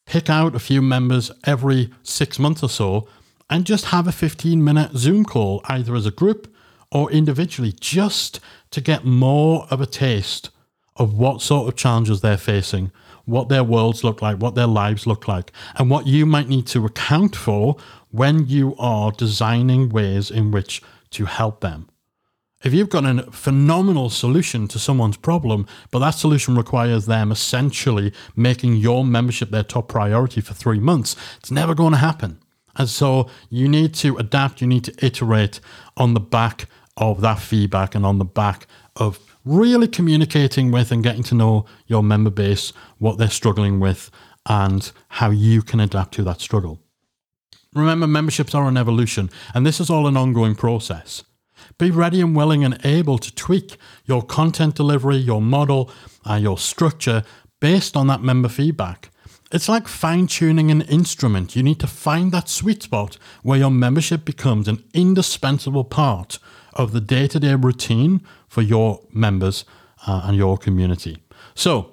Pick 0.07 0.29
out 0.29 0.55
a 0.55 0.59
few 0.59 0.83
members 0.83 1.31
every 1.45 1.91
six 2.03 2.39
months 2.39 2.63
or 2.63 2.69
so 2.69 3.09
and 3.49 3.65
just 3.65 3.87
have 3.87 4.07
a 4.07 4.13
15 4.13 4.63
minute 4.63 4.93
Zoom 4.97 5.25
call, 5.25 5.61
either 5.65 5.95
as 5.95 6.07
a 6.07 6.11
group 6.11 6.53
or 6.93 7.11
individually, 7.11 7.73
just 7.73 8.41
to 8.71 8.81
get 8.81 9.05
more 9.05 9.67
of 9.71 9.81
a 9.81 9.87
taste 9.87 10.51
of 10.97 11.15
what 11.15 11.41
sort 11.41 11.69
of 11.69 11.77
challenges 11.77 12.21
they're 12.21 12.37
facing 12.37 12.91
what 13.25 13.49
their 13.49 13.65
worlds 13.65 14.05
look 14.05 14.23
like, 14.23 14.39
what 14.39 14.55
their 14.55 14.67
lives 14.67 15.07
look 15.07 15.29
like, 15.29 15.53
and 15.77 15.91
what 15.91 16.07
you 16.07 16.27
might 16.27 16.49
need 16.49 16.67
to 16.69 16.85
account 16.85 17.37
for 17.37 17.77
when 18.11 18.47
you 18.47 18.75
are 18.79 19.13
designing 19.13 19.89
ways 19.89 20.31
in 20.31 20.51
which 20.51 20.83
to 21.11 21.25
help 21.27 21.61
them. 21.61 21.89
If 22.63 22.75
you've 22.75 22.91
got 22.91 23.07
a 23.07 23.31
phenomenal 23.31 24.11
solution 24.11 24.69
to 24.69 24.79
someone's 24.79 25.17
problem, 25.17 25.67
but 25.91 26.01
that 26.01 26.11
solution 26.11 26.57
requires 26.57 27.07
them 27.07 27.33
essentially 27.33 28.13
making 28.37 28.77
your 28.77 29.03
membership 29.03 29.51
their 29.51 29.63
top 29.63 29.89
priority 29.89 30.43
for 30.43 30.53
three 30.53 30.79
months, 30.79 31.17
it's 31.39 31.51
never 31.51 31.75
going 31.75 31.93
to 31.93 31.99
happen. 31.99 32.39
And 32.77 32.89
so 32.89 33.31
you 33.49 33.67
need 33.67 33.95
to 33.95 34.17
adapt, 34.19 34.61
you 34.61 34.67
need 34.67 34.85
to 34.85 35.05
iterate 35.05 35.61
on 35.97 36.13
the 36.13 36.21
back 36.21 36.67
of 36.99 37.23
that 37.23 37.39
feedback 37.39 37.95
and 37.95 38.05
on 38.05 38.19
the 38.19 38.25
back 38.27 38.67
of 38.97 39.30
really 39.51 39.89
communicating 39.89 40.71
with 40.71 40.93
and 40.93 41.03
getting 41.03 41.25
to 41.25 41.35
know 41.35 41.67
your 41.87 42.03
member 42.03 42.31
base, 42.31 42.73
what 42.99 43.19
they're 43.19 43.29
struggling 43.29 43.81
with, 43.81 44.11
and 44.49 44.93
how 45.09 45.31
you 45.31 45.61
can 45.61 45.81
adapt 45.81 46.15
to 46.15 46.23
that 46.23 46.41
struggle. 46.41 46.81
Remember, 47.75 48.07
memberships 48.07 48.55
are 48.55 48.69
an 48.69 48.77
evolution, 48.77 49.29
and 49.55 49.67
this 49.67 49.81
is 49.81 49.91
all 49.91 50.07
an 50.07 50.17
ongoing 50.17 50.55
process. 50.55 51.25
Be 51.79 51.91
ready 51.91 52.21
and 52.21 52.35
willing 52.35 52.65
and 52.65 52.79
able 52.85 53.19
to 53.19 53.35
tweak 53.35 53.77
your 54.05 54.23
content 54.23 54.75
delivery, 54.75 55.17
your 55.17 55.43
model, 55.43 55.91
uh, 56.29 56.35
your 56.35 56.59
structure 56.59 57.23
based 57.61 57.97
on 57.97 58.07
that 58.07 58.23
member 58.23 58.49
feedback. 58.49 59.11
It's 59.53 59.69
like 59.69 59.89
fine 59.89 60.29
tuning 60.29 60.71
an 60.71 60.83
instrument. 60.83 61.57
You 61.57 61.65
need 61.65 61.81
to 61.81 61.89
find 61.89 62.31
that 62.31 62.49
sweet 62.49 62.85
spot 62.85 63.19
where 63.43 63.59
your 63.59 63.71
membership 63.71 64.25
becomes 64.25 64.69
an 64.69 64.85
indispensable 64.95 65.85
part 65.85 66.39
of 66.75 66.93
the 66.93 67.01
day 67.01 67.27
to 67.27 67.41
day 67.41 67.55
routine 67.57 68.21
for 68.49 68.63
your 68.63 69.01
members 69.13 69.65
uh, 70.07 70.23
and 70.25 70.37
your 70.37 70.57
community. 70.57 71.25
So, 71.55 71.93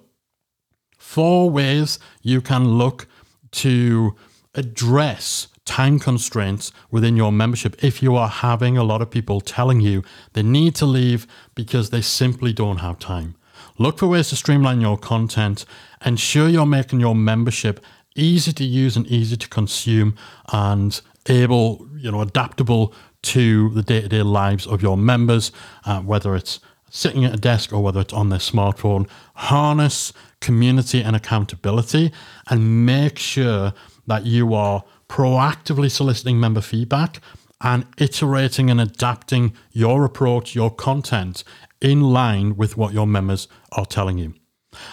four 0.99 1.49
ways 1.49 1.97
you 2.21 2.41
can 2.41 2.77
look 2.77 3.07
to 3.51 4.15
address 4.53 5.47
time 5.65 5.99
constraints 5.99 6.71
within 6.91 7.17
your 7.17 7.31
membership 7.31 7.83
if 7.83 8.01
you 8.03 8.15
are 8.15 8.29
having 8.29 8.77
a 8.77 8.83
lot 8.83 9.01
of 9.01 9.09
people 9.09 9.41
telling 9.41 9.81
you 9.81 10.03
they 10.33 10.43
need 10.43 10.75
to 10.75 10.85
leave 10.85 11.27
because 11.55 11.89
they 11.89 12.01
simply 12.01 12.53
don't 12.53 12.77
have 12.77 12.99
time. 12.99 13.35
Look 13.77 13.99
for 13.99 14.07
ways 14.07 14.29
to 14.29 14.35
streamline 14.35 14.81
your 14.81 14.97
content, 14.97 15.65
ensure 16.05 16.47
you're 16.49 16.65
making 16.65 16.99
your 16.99 17.15
membership 17.15 17.83
easy 18.15 18.51
to 18.51 18.63
use 18.63 18.97
and 18.97 19.07
easy 19.07 19.37
to 19.37 19.47
consume 19.47 20.15
and 20.51 20.99
able, 21.27 21.87
you 21.97 22.11
know, 22.11 22.21
adaptable 22.21 22.93
to 23.21 23.69
the 23.71 23.83
day 23.83 24.01
to 24.01 24.07
day 24.07 24.21
lives 24.21 24.65
of 24.65 24.81
your 24.81 24.97
members, 24.97 25.51
uh, 25.85 26.01
whether 26.01 26.35
it's 26.35 26.59
sitting 26.89 27.25
at 27.25 27.33
a 27.33 27.37
desk 27.37 27.73
or 27.73 27.83
whether 27.83 28.01
it's 28.01 28.13
on 28.13 28.29
their 28.29 28.39
smartphone. 28.39 29.07
Harness 29.35 30.13
community 30.39 31.01
and 31.01 31.15
accountability 31.15 32.11
and 32.49 32.85
make 32.85 33.19
sure 33.19 33.73
that 34.05 34.25
you 34.25 34.53
are 34.53 34.83
proactively 35.09 35.91
soliciting 35.91 36.39
member 36.39 36.61
feedback 36.61 37.21
and 37.61 37.85
iterating 37.97 38.69
and 38.69 38.79
adapting 38.79 39.53
your 39.71 40.05
approach, 40.05 40.53
your 40.53 40.69
content 40.69 41.43
in 41.81 42.01
line 42.01 42.55
with 42.55 42.77
what 42.77 42.93
your 42.93 43.07
members 43.07 43.48
are 43.72 43.86
telling 43.86 44.17
you. 44.17 44.34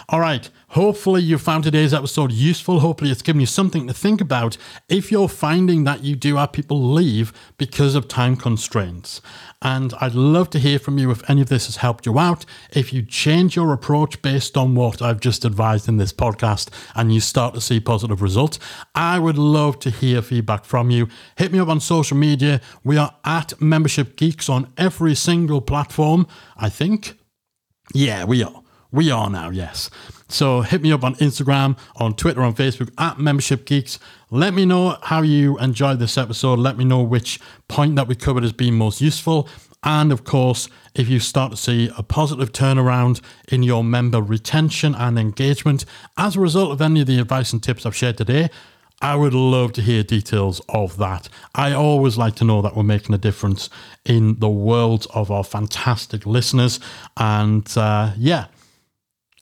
All 0.07 0.19
right. 0.19 0.49
Hopefully, 0.69 1.21
you 1.21 1.37
found 1.37 1.63
today's 1.63 1.93
episode 1.93 2.31
useful. 2.31 2.79
Hopefully, 2.79 3.11
it's 3.11 3.21
given 3.21 3.39
you 3.39 3.45
something 3.45 3.87
to 3.87 3.93
think 3.93 4.21
about 4.21 4.57
if 4.87 5.11
you're 5.11 5.27
finding 5.27 5.83
that 5.83 6.03
you 6.03 6.15
do 6.15 6.37
have 6.37 6.53
people 6.53 6.81
leave 6.81 7.33
because 7.57 7.95
of 7.95 8.07
time 8.07 8.35
constraints. 8.35 9.21
And 9.61 9.93
I'd 9.99 10.15
love 10.15 10.49
to 10.51 10.59
hear 10.59 10.79
from 10.79 10.97
you 10.97 11.11
if 11.11 11.29
any 11.29 11.41
of 11.41 11.49
this 11.49 11.65
has 11.65 11.77
helped 11.77 12.05
you 12.05 12.17
out. 12.19 12.45
If 12.71 12.93
you 12.93 13.03
change 13.03 13.55
your 13.55 13.73
approach 13.73 14.21
based 14.21 14.57
on 14.57 14.75
what 14.75 15.01
I've 15.01 15.19
just 15.19 15.45
advised 15.45 15.87
in 15.87 15.97
this 15.97 16.13
podcast 16.13 16.69
and 16.93 17.13
you 17.13 17.19
start 17.19 17.53
to 17.53 17.61
see 17.61 17.79
positive 17.79 18.21
results, 18.21 18.59
I 18.93 19.19
would 19.19 19.37
love 19.37 19.79
to 19.79 19.89
hear 19.89 20.21
feedback 20.21 20.65
from 20.65 20.89
you. 20.89 21.07
Hit 21.37 21.51
me 21.51 21.59
up 21.59 21.69
on 21.69 21.79
social 21.79 22.17
media. 22.17 22.61
We 22.83 22.97
are 22.97 23.15
at 23.23 23.59
Membership 23.61 24.15
Geeks 24.15 24.49
on 24.49 24.71
every 24.77 25.15
single 25.15 25.61
platform, 25.61 26.27
I 26.57 26.69
think. 26.69 27.17
Yeah, 27.93 28.25
we 28.25 28.43
are. 28.43 28.61
We 28.95 29.11
are 29.11 29.29
now, 29.29 29.49
yes. 29.49 29.89
So 30.29 30.61
hit 30.61 30.81
me 30.81 30.93
up 30.93 31.03
on 31.03 31.15
Instagram, 31.15 31.77
on 31.97 32.15
Twitter, 32.15 32.41
on 32.41 32.55
Facebook 32.55 32.93
at 32.97 33.19
Membership 33.19 33.65
Geeks. 33.65 33.99
Let 34.31 34.53
me 34.53 34.63
know 34.63 34.97
how 35.01 35.21
you 35.21 35.57
enjoyed 35.59 35.99
this 35.99 36.17
episode. 36.17 36.59
Let 36.59 36.77
me 36.77 36.85
know 36.85 37.03
which 37.03 37.37
point 37.67 37.97
that 37.97 38.07
we 38.07 38.15
covered 38.15 38.43
has 38.43 38.53
been 38.53 38.75
most 38.75 39.01
useful. 39.01 39.49
And 39.83 40.13
of 40.13 40.23
course, 40.23 40.69
if 40.93 41.09
you 41.09 41.19
start 41.19 41.51
to 41.51 41.57
see 41.57 41.91
a 41.97 42.03
positive 42.03 42.53
turnaround 42.53 43.19
in 43.49 43.63
your 43.63 43.83
member 43.83 44.21
retention 44.21 44.95
and 44.95 45.19
engagement 45.19 45.83
as 46.15 46.37
a 46.37 46.39
result 46.39 46.71
of 46.71 46.81
any 46.81 47.01
of 47.01 47.07
the 47.07 47.19
advice 47.19 47.51
and 47.51 47.61
tips 47.61 47.85
I've 47.85 47.97
shared 47.97 48.17
today, 48.17 48.49
I 49.01 49.17
would 49.17 49.33
love 49.33 49.73
to 49.73 49.81
hear 49.81 50.03
details 50.03 50.61
of 50.69 50.95
that. 50.99 51.27
I 51.53 51.73
always 51.73 52.17
like 52.17 52.35
to 52.35 52.45
know 52.45 52.61
that 52.61 52.77
we're 52.77 52.83
making 52.83 53.13
a 53.13 53.17
difference 53.17 53.69
in 54.05 54.39
the 54.39 54.49
world 54.49 55.05
of 55.13 55.29
our 55.31 55.43
fantastic 55.43 56.25
listeners. 56.25 56.79
And 57.17 57.69
uh, 57.77 58.13
yeah, 58.17 58.45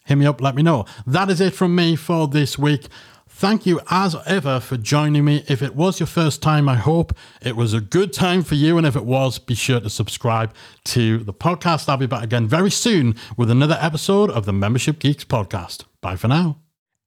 hit 0.05 0.15
me 0.15 0.25
up, 0.25 0.41
let 0.41 0.55
me 0.55 0.63
know. 0.63 0.85
That 1.05 1.29
is 1.29 1.41
it 1.41 1.53
from 1.53 1.75
me 1.75 1.95
for 1.95 2.27
this 2.27 2.57
week. 2.57 2.87
Thank 3.35 3.65
you 3.65 3.81
as 3.89 4.15
ever 4.27 4.59
for 4.59 4.77
joining 4.77 5.25
me. 5.25 5.43
If 5.47 5.61
it 5.61 5.75
was 5.75 5.99
your 5.99 6.07
first 6.07 6.41
time, 6.41 6.69
I 6.69 6.75
hope 6.75 7.13
it 7.41 7.55
was 7.55 7.73
a 7.73 7.81
good 7.81 8.13
time 8.13 8.43
for 8.43 8.55
you. 8.55 8.77
And 8.77 8.85
if 8.85 8.95
it 8.95 9.05
was, 9.05 9.39
be 9.39 9.55
sure 9.55 9.79
to 9.79 9.89
subscribe 9.89 10.53
to 10.85 11.17
the 11.17 11.33
podcast. 11.33 11.89
I'll 11.89 11.97
be 11.97 12.05
back 12.05 12.23
again 12.23 12.47
very 12.47 12.71
soon 12.71 13.15
with 13.35 13.49
another 13.49 13.77
episode 13.81 14.29
of 14.29 14.45
the 14.45 14.53
Membership 14.53 14.99
Geeks 14.99 15.25
podcast. 15.25 15.85
Bye 15.99 16.15
for 16.15 16.27
now. 16.27 16.59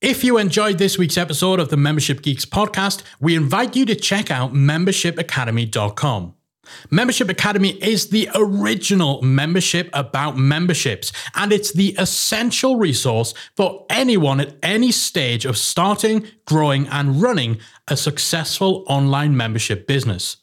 If 0.03 0.23
you 0.25 0.37
enjoyed 0.37 0.77
this 0.77 0.99
week's 0.99 1.17
episode 1.17 1.59
of 1.59 1.71
the 1.71 1.77
Membership 1.79 2.21
Geeks 2.21 2.45
podcast, 2.45 3.03
we 3.19 3.35
invite 3.35 3.75
you 3.75 3.87
to 3.87 3.95
check 3.95 4.31
out 4.31 4.53
membershipacademy.com. 4.53 6.35
Membership 6.91 7.29
Academy 7.29 7.71
is 7.83 8.09
the 8.09 8.29
original 8.35 9.23
membership 9.23 9.89
about 9.93 10.37
memberships, 10.37 11.13
and 11.35 11.53
it's 11.53 11.73
the 11.73 11.95
essential 11.99 12.77
resource 12.77 13.35
for 13.57 13.87
anyone 13.91 14.41
at 14.41 14.57
any 14.63 14.93
stage 14.93 15.45
of 15.45 15.57
starting, 15.57 16.27
growing, 16.45 16.87
and 16.89 17.21
running 17.23 17.59
a 17.89 17.97
successful 17.97 18.85
online 18.89 19.37
membership 19.37 19.87
business. 19.87 20.37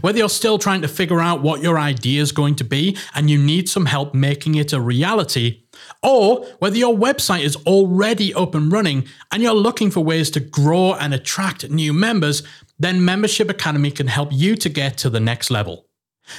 Whether 0.00 0.18
you're 0.18 0.28
still 0.28 0.58
trying 0.58 0.82
to 0.82 0.88
figure 0.88 1.20
out 1.20 1.40
what 1.40 1.62
your 1.62 1.78
idea 1.78 2.20
is 2.20 2.32
going 2.32 2.56
to 2.56 2.64
be 2.64 2.96
and 3.14 3.30
you 3.30 3.38
need 3.38 3.68
some 3.68 3.86
help 3.86 4.12
making 4.12 4.56
it 4.56 4.72
a 4.72 4.80
reality, 4.80 5.62
or 6.02 6.44
whether 6.58 6.76
your 6.76 6.96
website 6.96 7.44
is 7.44 7.54
already 7.58 8.34
up 8.34 8.56
and 8.56 8.72
running 8.72 9.06
and 9.30 9.40
you're 9.40 9.54
looking 9.54 9.92
for 9.92 10.00
ways 10.02 10.30
to 10.32 10.40
grow 10.40 10.94
and 10.94 11.14
attract 11.14 11.70
new 11.70 11.92
members, 11.92 12.42
then 12.78 13.04
Membership 13.04 13.50
Academy 13.50 13.90
can 13.90 14.06
help 14.06 14.32
you 14.32 14.56
to 14.56 14.68
get 14.68 14.96
to 14.98 15.10
the 15.10 15.20
next 15.20 15.50
level. 15.50 15.86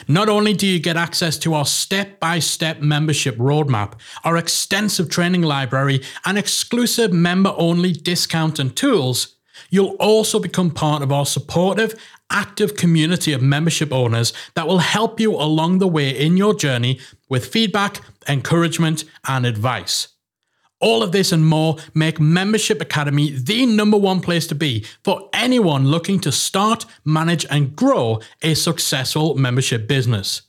Not 0.07 0.29
only 0.29 0.53
do 0.53 0.67
you 0.67 0.79
get 0.79 0.97
access 0.97 1.37
to 1.39 1.53
our 1.53 1.65
step 1.65 2.19
by 2.19 2.39
step 2.39 2.79
membership 2.79 3.35
roadmap, 3.37 3.93
our 4.23 4.37
extensive 4.37 5.09
training 5.09 5.41
library, 5.41 6.01
and 6.25 6.37
exclusive 6.37 7.11
member 7.11 7.53
only 7.57 7.91
discount 7.91 8.59
and 8.59 8.75
tools, 8.75 9.35
you'll 9.69 9.95
also 9.99 10.39
become 10.39 10.71
part 10.71 11.01
of 11.01 11.11
our 11.11 11.25
supportive, 11.25 11.99
active 12.29 12.75
community 12.75 13.33
of 13.33 13.41
membership 13.41 13.91
owners 13.91 14.31
that 14.53 14.67
will 14.67 14.79
help 14.79 15.19
you 15.19 15.35
along 15.35 15.79
the 15.79 15.87
way 15.87 16.09
in 16.09 16.37
your 16.37 16.53
journey 16.53 16.99
with 17.27 17.47
feedback, 17.47 18.01
encouragement, 18.27 19.03
and 19.27 19.45
advice. 19.45 20.09
All 20.79 21.03
of 21.03 21.11
this 21.11 21.31
and 21.31 21.45
more 21.45 21.77
make 21.93 22.19
Membership 22.19 22.81
Academy 22.81 23.29
the 23.31 23.65
number 23.65 23.97
one 23.97 24.21
place 24.21 24.47
to 24.47 24.55
be 24.55 24.85
for 25.03 25.29
anyone 25.33 25.87
looking 25.87 26.19
to 26.21 26.31
start, 26.31 26.85
manage, 27.03 27.45
and 27.49 27.75
grow 27.75 28.21
a 28.41 28.53
successful 28.53 29.35
membership 29.35 29.85
business. 29.87 30.43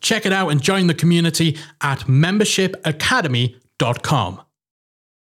Check 0.00 0.26
it 0.26 0.32
out 0.32 0.48
and 0.48 0.60
join 0.60 0.88
the 0.88 0.94
community 0.94 1.56
at 1.80 2.00
membershipacademy.com. 2.00 4.40